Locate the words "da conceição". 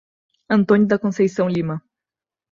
0.87-1.47